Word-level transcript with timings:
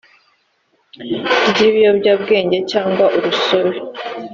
ry 1.49 1.59
ibiyobyabwenge 1.67 2.57
cyangwa 2.71 3.05
urusobe 3.17 3.77